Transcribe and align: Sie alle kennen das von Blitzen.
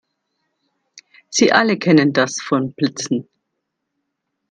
Sie 1.29 1.51
alle 1.53 1.77
kennen 1.77 2.11
das 2.11 2.41
von 2.41 2.73
Blitzen. 2.73 3.29